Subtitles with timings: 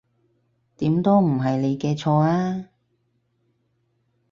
[0.77, 2.69] 點都唔係你嘅錯呀